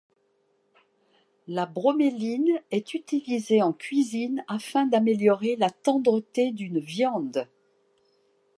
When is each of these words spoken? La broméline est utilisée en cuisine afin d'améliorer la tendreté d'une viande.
La 1.47 1.67
broméline 1.67 2.59
est 2.71 2.95
utilisée 2.95 3.61
en 3.61 3.71
cuisine 3.71 4.43
afin 4.47 4.87
d'améliorer 4.87 5.57
la 5.57 5.69
tendreté 5.69 6.51
d'une 6.51 6.79
viande. 6.79 7.47